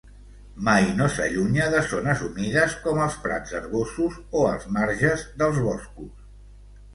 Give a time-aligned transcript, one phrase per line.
[0.67, 6.27] Mai no s'allunya de zones humides com els prats herbosos o els marges dels boscos.